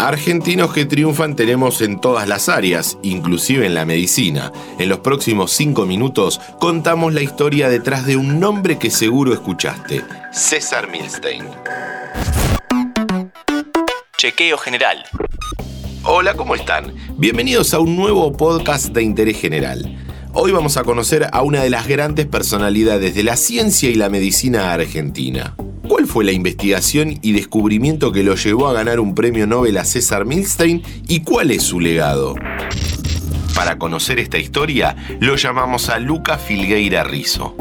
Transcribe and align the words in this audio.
Argentinos 0.00 0.72
que 0.72 0.86
triunfan 0.86 1.36
tenemos 1.36 1.82
en 1.82 2.00
todas 2.00 2.26
las 2.26 2.48
áreas, 2.48 2.96
inclusive 3.02 3.66
en 3.66 3.74
la 3.74 3.84
medicina. 3.84 4.50
En 4.78 4.88
los 4.88 5.00
próximos 5.00 5.52
cinco 5.52 5.84
minutos 5.84 6.40
contamos 6.58 7.12
la 7.12 7.20
historia 7.20 7.68
detrás 7.68 8.06
de 8.06 8.16
un 8.16 8.40
nombre 8.40 8.78
que 8.78 8.90
seguro 8.90 9.34
escuchaste, 9.34 10.02
César 10.32 10.90
Milstein. 10.90 11.44
Chequeo 14.16 14.56
general. 14.56 15.04
Hola, 16.04 16.32
¿cómo 16.32 16.54
están? 16.54 16.94
Bienvenidos 17.18 17.74
a 17.74 17.80
un 17.80 17.94
nuevo 17.94 18.32
podcast 18.32 18.94
de 18.94 19.02
interés 19.02 19.38
general. 19.38 19.98
Hoy 20.32 20.50
vamos 20.50 20.78
a 20.78 20.82
conocer 20.82 21.28
a 21.30 21.42
una 21.42 21.62
de 21.62 21.68
las 21.68 21.86
grandes 21.86 22.24
personalidades 22.24 23.14
de 23.14 23.22
la 23.22 23.36
ciencia 23.36 23.90
y 23.90 23.96
la 23.96 24.08
medicina 24.08 24.72
argentina. 24.72 25.56
¿Cuál 26.10 26.24
fue 26.24 26.24
la 26.24 26.32
investigación 26.32 27.20
y 27.22 27.30
descubrimiento 27.30 28.10
que 28.10 28.24
lo 28.24 28.34
llevó 28.34 28.66
a 28.66 28.72
ganar 28.72 28.98
un 28.98 29.14
premio 29.14 29.46
Nobel 29.46 29.78
a 29.78 29.84
César 29.84 30.24
Milstein 30.24 30.82
y 31.06 31.20
cuál 31.20 31.52
es 31.52 31.62
su 31.62 31.78
legado? 31.78 32.34
Para 33.54 33.78
conocer 33.78 34.18
esta 34.18 34.36
historia, 34.36 34.96
lo 35.20 35.36
llamamos 35.36 35.88
a 35.88 36.00
Luca 36.00 36.36
Filgueira 36.36 37.04
Rizo. 37.04 37.54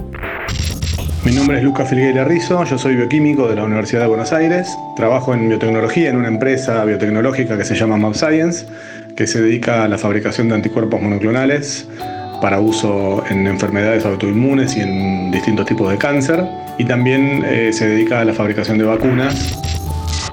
Mi 1.23 1.31
nombre 1.31 1.59
es 1.59 1.63
Luca 1.63 1.85
Filgueira 1.85 2.23
Rizo, 2.23 2.63
yo 2.63 2.79
soy 2.79 2.95
bioquímico 2.95 3.47
de 3.47 3.55
la 3.55 3.65
Universidad 3.65 4.01
de 4.01 4.07
Buenos 4.07 4.33
Aires, 4.33 4.75
trabajo 4.95 5.35
en 5.35 5.47
biotecnología 5.47 6.09
en 6.09 6.15
una 6.15 6.29
empresa 6.29 6.83
biotecnológica 6.85 7.55
que 7.55 7.65
se 7.65 7.75
llama 7.75 7.97
MabScience, 7.97 8.65
que 9.15 9.27
se 9.27 9.43
dedica 9.43 9.83
a 9.83 9.87
la 9.87 9.99
fabricación 9.99 10.49
de 10.49 10.55
anticuerpos 10.55 10.99
monoclonales 10.99 11.87
para 12.41 12.59
uso 12.59 13.23
en 13.29 13.45
enfermedades 13.45 14.05
autoinmunes 14.05 14.75
y 14.75 14.79
en 14.79 15.29
distintos 15.29 15.67
tipos 15.67 15.91
de 15.91 15.99
cáncer. 15.99 16.47
Y 16.79 16.85
también 16.85 17.43
eh, 17.45 17.71
se 17.71 17.87
dedica 17.87 18.21
a 18.21 18.25
la 18.25 18.33
fabricación 18.33 18.79
de 18.79 18.85
vacunas. 18.85 19.55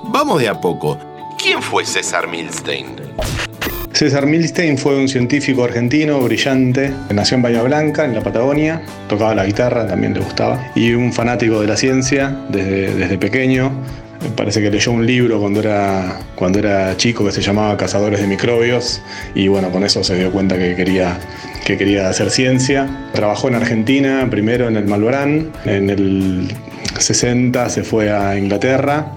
Vamos 0.05 0.41
de 0.41 0.49
a 0.49 0.59
poco. 0.59 0.99
¿Quién 1.37 1.61
fue 1.61 1.85
César 1.85 2.27
Milstein? 2.27 2.87
César 3.93 4.27
Milstein 4.27 4.79
fue 4.79 4.97
un 4.97 5.09
científico 5.09 5.65
argentino 5.65 6.21
brillante, 6.21 6.93
nació 7.13 7.37
en 7.37 7.43
Bahía 7.43 7.63
Blanca, 7.63 8.05
en 8.05 8.15
la 8.15 8.23
Patagonia, 8.23 8.83
tocaba 9.09 9.35
la 9.35 9.47
guitarra, 9.47 9.87
también 9.87 10.15
le 10.15 10.21
gustaba, 10.21 10.71
y 10.75 10.93
un 10.93 11.13
fanático 11.13 11.61
de 11.61 11.67
la 11.67 11.77
ciencia 11.77 12.37
desde, 12.49 12.95
desde 12.95 13.19
pequeño. 13.19 13.73
Parece 14.37 14.61
que 14.61 14.71
leyó 14.71 14.93
un 14.93 15.07
libro 15.07 15.41
cuando 15.41 15.61
era, 15.61 16.21
cuando 16.35 16.59
era 16.59 16.97
chico 16.97 17.25
que 17.25 17.33
se 17.33 17.41
llamaba 17.41 17.77
Cazadores 17.77 18.21
de 18.21 18.27
Microbios 18.27 19.03
y 19.35 19.49
bueno, 19.49 19.71
con 19.71 19.85
eso 19.85 20.03
se 20.05 20.17
dio 20.17 20.31
cuenta 20.31 20.59
que 20.59 20.75
quería 20.75 21.19
que 21.65 21.77
quería 21.77 22.09
hacer 22.09 22.31
ciencia. 22.31 23.11
Trabajó 23.13 23.49
en 23.49 23.57
Argentina, 23.57 24.27
primero 24.31 24.69
en 24.69 24.77
el 24.77 24.87
Malbrán, 24.87 25.53
en 25.65 25.91
el 25.91 26.49
60 26.99 27.69
se 27.69 27.83
fue 27.83 28.11
a 28.11 28.39
Inglaterra, 28.39 29.13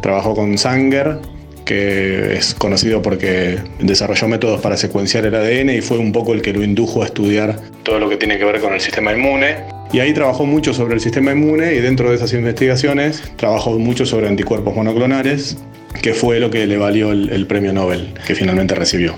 trabajó 0.00 0.34
con 0.34 0.58
Sanger, 0.58 1.18
que 1.64 2.34
es 2.34 2.54
conocido 2.54 3.02
porque 3.02 3.58
desarrolló 3.78 4.26
métodos 4.26 4.60
para 4.60 4.76
secuenciar 4.76 5.26
el 5.26 5.34
ADN 5.34 5.70
y 5.70 5.80
fue 5.80 5.98
un 5.98 6.12
poco 6.12 6.32
el 6.32 6.42
que 6.42 6.52
lo 6.52 6.64
indujo 6.64 7.02
a 7.02 7.06
estudiar 7.06 7.56
todo 7.84 7.98
lo 8.00 8.08
que 8.08 8.16
tiene 8.16 8.36
que 8.36 8.44
ver 8.44 8.60
con 8.60 8.74
el 8.74 8.80
sistema 8.80 9.12
inmune. 9.12 9.71
Y 9.92 10.00
ahí 10.00 10.14
trabajó 10.14 10.46
mucho 10.46 10.72
sobre 10.72 10.94
el 10.94 11.00
sistema 11.00 11.32
inmune 11.32 11.74
y 11.74 11.80
dentro 11.80 12.08
de 12.08 12.16
esas 12.16 12.32
investigaciones 12.32 13.22
trabajó 13.36 13.78
mucho 13.78 14.06
sobre 14.06 14.26
anticuerpos 14.26 14.74
monoclonales, 14.74 15.58
que 16.00 16.14
fue 16.14 16.40
lo 16.40 16.50
que 16.50 16.66
le 16.66 16.78
valió 16.78 17.12
el, 17.12 17.28
el 17.28 17.46
premio 17.46 17.74
Nobel 17.74 18.14
que 18.26 18.34
finalmente 18.34 18.74
recibió. 18.74 19.14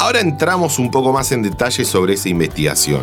Ahora 0.00 0.20
entramos 0.20 0.80
un 0.80 0.90
poco 0.90 1.12
más 1.12 1.30
en 1.30 1.42
detalle 1.42 1.84
sobre 1.84 2.14
esa 2.14 2.28
investigación. 2.28 3.02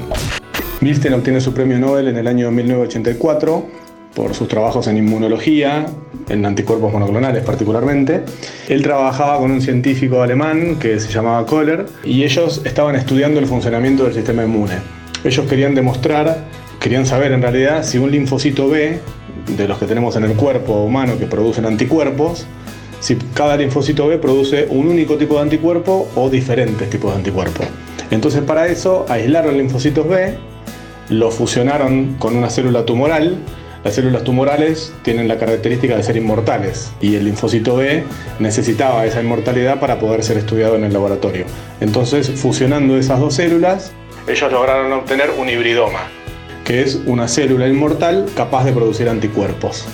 Milstein 0.82 1.14
obtiene 1.14 1.40
su 1.40 1.54
premio 1.54 1.80
Nobel 1.80 2.10
en 2.10 2.18
el 2.18 2.28
año 2.28 2.52
1984 2.52 3.66
por 4.14 4.34
sus 4.36 4.48
trabajos 4.48 4.88
en 4.88 4.98
inmunología, 4.98 5.86
en 6.30 6.46
anticuerpos 6.46 6.92
monoclonales 6.92 7.44
particularmente. 7.44 8.24
Él 8.68 8.84
trabajaba 8.84 9.40
con 9.40 9.52
un 9.52 9.62
científico 9.62 10.22
alemán 10.22 10.78
que 10.80 11.00
se 11.00 11.12
llamaba 11.12 11.46
Kohler 11.46 11.86
y 12.04 12.24
ellos 12.24 12.62
estaban 12.66 12.96
estudiando 12.96 13.40
el 13.40 13.48
funcionamiento 13.48 14.04
del 14.04 14.14
sistema 14.14 14.44
inmune. 14.44 14.76
Ellos 15.24 15.48
querían 15.48 15.74
demostrar, 15.74 16.44
querían 16.84 17.06
saber 17.06 17.32
en 17.32 17.42
realidad 17.42 17.86
si 17.86 17.98
un 17.98 18.12
linfocito 18.12 18.68
B, 18.68 19.00
de 19.56 19.68
los 19.70 19.78
que 19.78 19.86
tenemos 19.86 20.18
en 20.18 20.26
el 20.26 20.34
cuerpo 20.34 20.84
humano 20.84 21.18
que 21.18 21.26
producen 21.28 21.66
anticuerpos, 21.66 22.46
si 23.00 23.16
cada 23.34 23.56
linfocito 23.56 24.06
B 24.06 24.18
produce 24.18 24.68
un 24.70 24.90
único 24.90 25.16
tipo 25.16 25.36
de 25.36 25.44
anticuerpo 25.44 26.10
o 26.16 26.30
diferentes 26.30 26.90
tipos 26.90 27.12
de 27.12 27.18
anticuerpos. 27.20 27.66
Entonces 28.12 28.42
para 28.42 28.68
eso 28.68 29.06
aislaron 29.08 29.58
linfocitos 29.58 30.08
B, 30.10 30.36
los 31.08 31.34
fusionaron 31.34 32.16
con 32.20 32.36
una 32.36 32.50
célula 32.50 32.86
tumoral. 32.86 33.38
Las 33.86 33.96
células 33.96 34.26
tumorales 34.26 34.94
tienen 35.04 35.30
la 35.30 35.38
característica 35.38 35.96
de 35.96 36.04
ser 36.04 36.18
inmortales 36.18 36.92
y 37.00 37.16
el 37.16 37.26
linfocito 37.26 37.78
B 37.78 38.04
necesitaba 38.40 39.06
esa 39.06 39.22
inmortalidad 39.22 39.80
para 39.80 40.00
poder 40.00 40.24
ser 40.24 40.38
estudiado 40.38 40.76
en 40.76 40.84
el 40.84 40.92
laboratorio. 40.92 41.46
Entonces, 41.80 42.30
fusionando 42.30 42.98
esas 42.98 43.20
dos 43.20 43.36
células, 43.36 43.94
ellos 44.28 44.52
lograron 44.52 44.92
obtener 44.94 45.32
un 45.38 45.50
hibridoma, 45.50 46.10
que 46.64 46.82
es 46.82 47.00
una 47.06 47.28
célula 47.28 47.68
inmortal 47.68 48.28
capaz 48.36 48.64
de 48.66 48.74
producir 48.74 49.10
anticuerpos. 49.10 49.86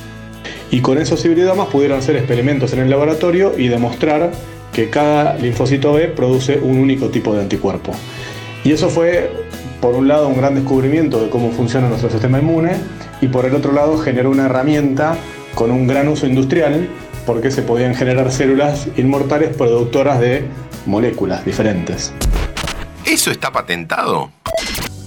Y 0.72 0.82
con 0.82 0.98
esos 1.00 1.24
hibridomas 1.26 1.68
pudieron 1.68 2.00
hacer 2.00 2.16
experimentos 2.16 2.74
en 2.74 2.80
el 2.80 2.90
laboratorio 2.90 3.58
y 3.58 3.68
demostrar 3.68 4.32
que 4.74 4.90
cada 4.90 5.36
linfocito 5.36 5.94
B 5.94 6.10
produce 6.10 6.60
un 6.60 6.78
único 6.78 7.10
tipo 7.10 7.34
de 7.34 7.42
anticuerpo. 7.42 7.92
Y 8.64 8.72
eso 8.72 8.90
fue, 8.90 9.32
por 9.82 9.96
un 9.96 10.08
lado, 10.08 10.28
un 10.28 10.38
gran 10.38 10.56
descubrimiento 10.56 11.24
de 11.24 11.30
cómo 11.30 11.52
funciona 11.52 11.90
nuestro 11.90 12.10
sistema 12.10 12.40
inmune 12.40 12.74
y 13.22 13.28
por 13.28 13.46
el 13.46 13.56
otro 13.56 13.72
lado 13.72 13.98
generó 13.98 14.30
una 14.30 14.46
herramienta 14.46 15.18
con 15.56 15.72
un 15.72 15.88
gran 15.88 16.08
uso 16.08 16.28
industrial 16.28 16.88
porque 17.26 17.52
se 17.52 17.62
podían 17.62 17.96
generar 17.96 18.32
células 18.32 18.88
inmortales 18.96 19.56
productoras 19.56 20.20
de 20.20 20.46
moléculas 20.86 21.46
diferentes. 21.46 22.14
¿Eso 23.06 23.32
está 23.32 23.52
patentado? 23.52 24.32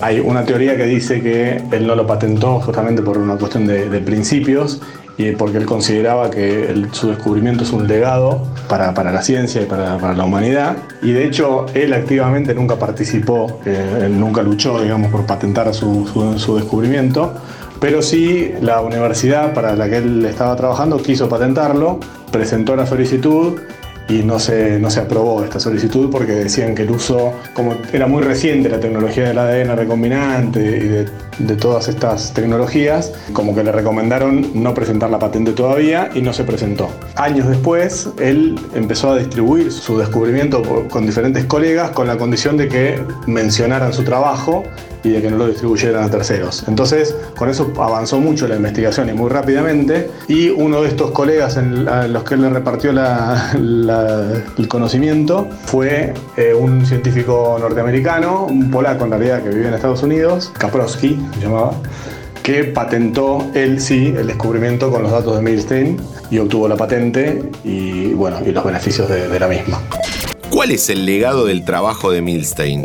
Hay 0.02 0.18
una 0.18 0.44
teoría 0.44 0.76
que 0.76 0.84
dice 0.84 1.22
que 1.22 1.62
él 1.70 1.86
no 1.86 1.94
lo 1.94 2.08
patentó 2.08 2.58
justamente 2.58 3.02
por 3.02 3.18
una 3.18 3.36
cuestión 3.36 3.68
de, 3.68 4.00
principios 4.00 4.82
y 5.16 5.30
porque 5.30 5.58
él 5.58 5.64
consideraba 5.64 6.28
que 6.28 6.86
su 6.90 7.10
descubrimiento 7.10 7.62
es 7.62 7.70
un 7.70 7.86
legado 7.86 8.42
para, 8.68 8.94
para 8.94 9.12
la 9.12 9.22
ciencia 9.22 9.62
y 9.62 9.66
para, 9.66 9.98
para, 9.98 10.14
la 10.14 10.24
humanidad. 10.24 10.76
Y 11.02 11.12
de 11.12 11.24
hecho, 11.24 11.66
él 11.74 11.92
activamente 11.92 12.52
nunca 12.52 12.80
participó, 12.80 13.60
eh, 13.64 14.00
él 14.06 14.18
nunca 14.18 14.42
luchó, 14.42 14.82
digamos, 14.82 15.12
por 15.12 15.24
patentar 15.24 15.72
su, 15.72 16.04
su, 16.12 16.36
su 16.36 16.56
descubrimiento. 16.56 17.34
Pero 17.78 18.02
sí, 18.02 18.52
la 18.60 18.80
universidad 18.80 19.54
para 19.54 19.76
la 19.76 19.88
que 19.88 19.98
él 19.98 20.24
estaba 20.24 20.56
trabajando 20.56 21.00
quiso 21.00 21.28
patentarlo, 21.28 22.00
presentó 22.32 22.74
la 22.74 22.86
solicitud 22.86 23.54
y 24.08 24.22
no 24.22 24.38
se, 24.38 24.78
no 24.78 24.90
se 24.90 25.00
aprobó 25.00 25.44
esta 25.44 25.60
solicitud 25.60 26.10
porque 26.10 26.32
decían 26.32 26.74
que 26.74 26.82
el 26.82 26.90
uso, 26.90 27.32
como 27.54 27.74
era 27.92 28.06
muy 28.06 28.22
reciente 28.22 28.68
la 28.68 28.80
tecnología 28.80 29.28
del 29.28 29.38
ADN 29.38 29.76
recombinante 29.76 30.60
y 30.60 30.88
de, 30.88 31.08
de, 31.38 31.56
todas 31.56 31.88
estas 31.88 32.34
tecnologías, 32.34 33.12
como 33.32 33.54
que 33.54 33.62
le 33.62 33.72
recomendaron 33.72 34.50
no 34.54 34.74
presentar 34.74 35.10
la 35.10 35.18
patente 35.18 35.52
todavía 35.52 36.10
y 36.14 36.20
no 36.20 36.32
se 36.32 36.44
presentó. 36.44 36.90
Años 37.16 37.48
después, 37.48 38.08
él 38.20 38.58
empezó 38.74 39.12
a 39.12 39.18
distribuir 39.18 39.72
su 39.72 39.98
descubrimiento 39.98 40.62
con 40.88 41.06
diferentes 41.06 41.44
colegas 41.44 41.90
con 41.90 42.06
la 42.06 42.16
condición 42.16 42.56
de 42.56 42.68
que 42.68 43.00
mencionaran 43.26 43.92
su 43.92 44.04
trabajo 44.04 44.64
y 45.04 45.10
de 45.10 45.22
que 45.22 45.30
no 45.30 45.36
lo 45.36 45.46
distribuyeran 45.46 46.04
a 46.04 46.10
terceros. 46.10 46.64
Entonces, 46.68 47.14
con 47.36 47.48
eso 47.48 47.72
avanzó 47.78 48.20
mucho 48.20 48.46
la 48.46 48.56
investigación 48.56 49.08
y 49.08 49.12
muy 49.12 49.30
rápidamente. 49.30 50.10
Y 50.28 50.50
uno 50.50 50.82
de 50.82 50.88
estos 50.88 51.10
colegas 51.10 51.56
a 51.56 52.06
los 52.08 52.24
que 52.24 52.34
él 52.34 52.42
le 52.42 52.50
repartió 52.50 52.90
el 52.92 54.68
conocimiento 54.68 55.48
fue 55.64 56.14
eh, 56.36 56.54
un 56.54 56.86
científico 56.86 57.56
norteamericano, 57.60 58.46
un 58.46 58.70
polaco 58.70 59.04
en 59.04 59.10
realidad 59.10 59.42
que 59.42 59.50
vivía 59.50 59.68
en 59.68 59.74
Estados 59.74 60.02
Unidos, 60.02 60.52
Kaprowski 60.58 61.18
se 61.34 61.40
llamaba, 61.40 61.72
que 62.42 62.64
patentó 62.64 63.46
él 63.54 63.80
sí 63.80 64.14
el 64.16 64.26
descubrimiento 64.26 64.90
con 64.90 65.02
los 65.02 65.12
datos 65.12 65.36
de 65.36 65.42
Milstein 65.42 65.96
y 66.30 66.38
obtuvo 66.38 66.66
la 66.68 66.76
patente 66.76 67.42
y, 67.64 68.12
bueno, 68.14 68.38
y 68.44 68.50
los 68.50 68.64
beneficios 68.64 69.08
de 69.08 69.38
la 69.38 69.48
misma. 69.48 69.80
¿Cuál 70.50 70.70
es 70.70 70.90
el 70.90 71.06
legado 71.06 71.46
del 71.46 71.64
trabajo 71.64 72.10
de 72.10 72.20
Milstein? 72.20 72.84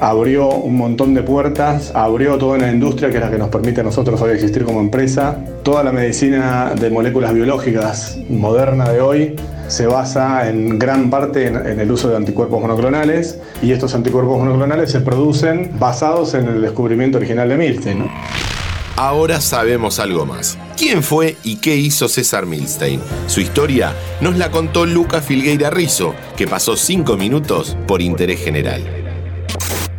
Abrió 0.00 0.48
un 0.48 0.76
montón 0.76 1.14
de 1.14 1.22
puertas, 1.22 1.92
abrió 1.94 2.36
toda 2.38 2.56
una 2.56 2.70
industria 2.70 3.10
que 3.10 3.16
es 3.16 3.22
la 3.22 3.30
que 3.30 3.38
nos 3.38 3.48
permite 3.48 3.80
a 3.80 3.84
nosotros 3.84 4.20
hoy 4.20 4.32
existir 4.32 4.64
como 4.64 4.80
empresa. 4.80 5.38
Toda 5.62 5.82
la 5.84 5.92
medicina 5.92 6.72
de 6.78 6.90
moléculas 6.90 7.32
biológicas 7.32 8.18
moderna 8.28 8.88
de 8.90 9.00
hoy 9.00 9.36
se 9.68 9.86
basa 9.86 10.48
en 10.48 10.78
gran 10.78 11.10
parte 11.10 11.46
en, 11.46 11.80
el 11.80 11.90
uso 11.90 12.08
de 12.08 12.16
anticuerpos 12.16 12.60
monoclonales 12.60 13.38
y 13.62 13.72
estos 13.72 13.94
anticuerpos 13.94 14.38
monoclonales 14.38 14.90
se 14.90 15.00
producen 15.00 15.70
basados 15.78 16.34
en 16.34 16.48
el 16.48 16.60
descubrimiento 16.60 17.18
original 17.18 17.48
de 17.48 17.56
Milstein. 17.56 18.10
Ahora 18.96 19.40
sabemos 19.40 19.98
algo 19.98 20.24
más. 20.24 20.56
¿Quién 20.76 21.02
fue 21.02 21.36
y 21.42 21.56
qué 21.56 21.74
hizo 21.76 22.08
César 22.08 22.46
Milstein? 22.46 23.00
Su 23.26 23.40
historia 23.40 23.92
nos 24.20 24.36
la 24.36 24.50
contó 24.50 24.86
Luca 24.86 25.20
Filgueira 25.20 25.70
Rizo, 25.70 26.14
que 26.36 26.46
pasó 26.46 26.76
cinco 26.76 27.16
minutos 27.16 27.76
por 27.88 28.02
interés 28.02 28.40
general. 28.40 29.03